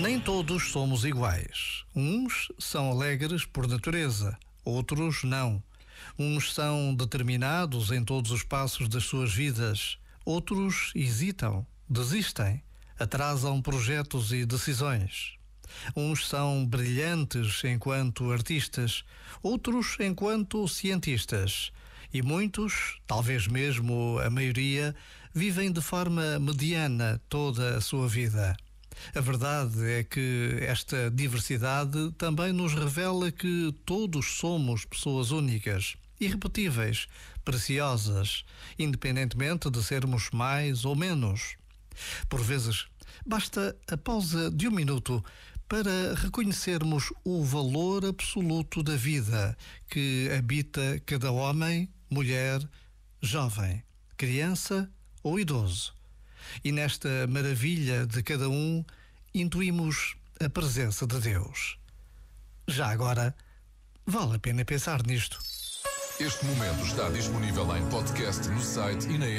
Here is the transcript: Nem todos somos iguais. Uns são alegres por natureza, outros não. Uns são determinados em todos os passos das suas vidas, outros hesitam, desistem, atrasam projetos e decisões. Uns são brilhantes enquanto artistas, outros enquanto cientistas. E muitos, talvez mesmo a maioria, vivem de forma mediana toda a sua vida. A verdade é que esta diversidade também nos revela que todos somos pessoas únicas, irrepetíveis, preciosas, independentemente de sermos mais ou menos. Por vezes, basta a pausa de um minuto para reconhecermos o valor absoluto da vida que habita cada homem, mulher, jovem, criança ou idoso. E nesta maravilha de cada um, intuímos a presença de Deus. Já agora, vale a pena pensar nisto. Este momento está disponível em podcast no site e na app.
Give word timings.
Nem 0.00 0.18
todos 0.18 0.70
somos 0.70 1.04
iguais. 1.04 1.84
Uns 1.94 2.48
são 2.58 2.90
alegres 2.90 3.44
por 3.44 3.68
natureza, 3.68 4.38
outros 4.64 5.22
não. 5.24 5.62
Uns 6.18 6.54
são 6.54 6.94
determinados 6.94 7.90
em 7.90 8.02
todos 8.02 8.30
os 8.30 8.42
passos 8.42 8.88
das 8.88 9.04
suas 9.04 9.32
vidas, 9.32 9.98
outros 10.24 10.92
hesitam, 10.94 11.66
desistem, 11.88 12.62
atrasam 12.98 13.60
projetos 13.60 14.32
e 14.32 14.44
decisões. 14.44 15.34
Uns 15.96 16.28
são 16.28 16.66
brilhantes 16.66 17.62
enquanto 17.64 18.32
artistas, 18.32 19.04
outros 19.42 19.96
enquanto 20.00 20.66
cientistas. 20.66 21.72
E 22.12 22.22
muitos, 22.22 22.98
talvez 23.06 23.46
mesmo 23.46 24.18
a 24.18 24.28
maioria, 24.28 24.94
vivem 25.32 25.70
de 25.70 25.80
forma 25.80 26.40
mediana 26.40 27.20
toda 27.28 27.76
a 27.76 27.80
sua 27.80 28.08
vida. 28.08 28.56
A 29.14 29.20
verdade 29.20 29.88
é 29.88 30.02
que 30.02 30.58
esta 30.60 31.10
diversidade 31.10 32.10
também 32.18 32.52
nos 32.52 32.74
revela 32.74 33.30
que 33.30 33.72
todos 33.86 34.38
somos 34.38 34.84
pessoas 34.84 35.30
únicas, 35.30 35.96
irrepetíveis, 36.20 37.06
preciosas, 37.44 38.44
independentemente 38.78 39.70
de 39.70 39.82
sermos 39.82 40.30
mais 40.32 40.84
ou 40.84 40.96
menos. 40.96 41.56
Por 42.28 42.42
vezes, 42.42 42.86
basta 43.24 43.76
a 43.88 43.96
pausa 43.96 44.50
de 44.50 44.68
um 44.68 44.72
minuto 44.72 45.24
para 45.68 46.14
reconhecermos 46.16 47.12
o 47.24 47.44
valor 47.44 48.04
absoluto 48.04 48.82
da 48.82 48.96
vida 48.96 49.56
que 49.88 50.28
habita 50.36 51.00
cada 51.06 51.30
homem, 51.30 51.88
mulher, 52.10 52.60
jovem, 53.22 53.82
criança 54.16 54.90
ou 55.22 55.38
idoso. 55.38 55.94
E 56.64 56.72
nesta 56.72 57.26
maravilha 57.28 58.06
de 58.06 58.22
cada 58.22 58.48
um, 58.48 58.84
intuímos 59.32 60.16
a 60.44 60.48
presença 60.48 61.06
de 61.06 61.20
Deus. 61.20 61.78
Já 62.66 62.90
agora, 62.90 63.34
vale 64.06 64.36
a 64.36 64.38
pena 64.38 64.64
pensar 64.64 65.02
nisto. 65.06 65.38
Este 66.18 66.44
momento 66.44 66.84
está 66.84 67.08
disponível 67.08 67.76
em 67.76 67.88
podcast 67.88 68.46
no 68.48 68.60
site 68.60 69.08
e 69.08 69.16
na 69.16 69.26
app. 69.26 69.38